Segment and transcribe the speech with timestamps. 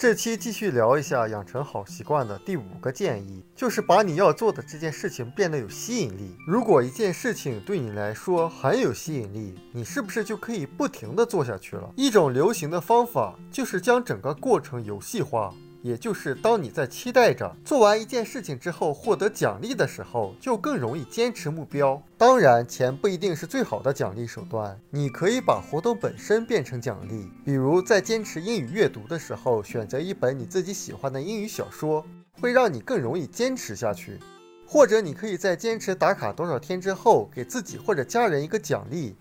[0.00, 6.34] 这期继续聊一下养成好习惯的第五个建议，就是把你要做的这件事情变得有吸引力。
[6.46, 11.92] 如果一件事情对你来说很有吸引力，你是不是就可以不停地做下去了？
[11.96, 15.52] 一种流行的方法就是将整个过程游戏化。
[15.82, 22.02] 也就是当你在期待着做完一件事情之后获得奖励的时候，就更容易坚持目标。
[22.18, 32.04] 当然，钱不一定是最好的奖励手段，你可以把活动本身变成奖励，比如在坚持英语阅读的时候，选择一本你自己喜欢的英语小说，
[32.40, 34.18] 会让你更容易坚持下去。
[34.66, 39.16] 或者，你可以在坚持打卡多少天之后，给自己或者家人一个奖励。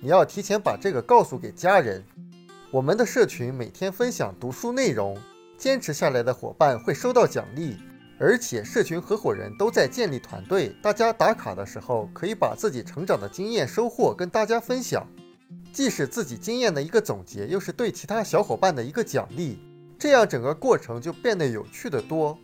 [0.00, 2.02] 你要提前把这个告诉给家人。
[2.70, 5.16] 我们的社群每天分享读书内容。
[5.58, 7.76] 坚持下来的伙伴会收到奖励，
[8.16, 10.72] 而且社群合伙人都在建立团队。
[10.80, 15.04] 大家打卡的时候，可以把自己成长的经验收获跟大家分享，
[15.72, 19.58] 既是自己经验的一个总结，又是对其他小伙伴的一个奖励。
[19.98, 22.38] 这样整个过程就变得有趣的多。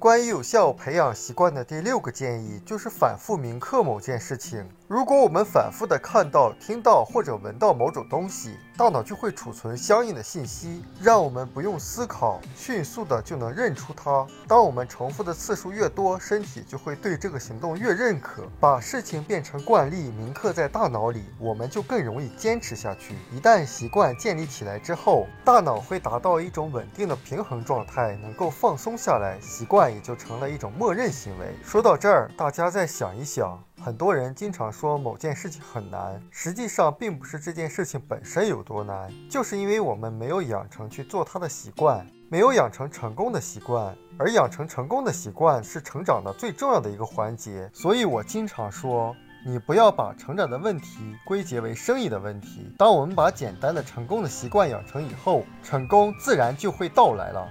[0.00, 4.66] 关于有效培养习惯的第六个建议，就是反复铭刻某件事情。
[4.88, 14.26] 如果我们反复的看到、听到或者闻到某种东西，大脑就会储存相应的信息，让我们不用思考，迅速的就能认出它。
[14.48, 18.42] 当我们重复的次数越多，身体就会对这个行动越认可。
[18.58, 23.14] 把事情变成惯例，铭刻在大脑里，我们就更容易坚持下去。
[23.30, 31.54] 一旦习惯建立起来之后，大脑会达到一种稳定的平衡状态，能够放松下来，习惯也就成了一种默认行为。
[31.64, 33.58] 说到这儿，大家再想一想。
[33.82, 43.96] 很多人经常说某件事情很难，实际上并不是这件事情本身有多难，就是因为我们没有养成去做它的习惯，没有养成成功的习惯。
[44.18, 47.70] 而养成成功的习惯是成长的最重要的一个环节。
[47.72, 49.16] 所以我经常说，
[49.46, 52.70] 你不要把成长的问题归结为生意的问题。
[52.76, 57.50] 当我们把简单的成功的习惯养成以后，成功自然就会到来了。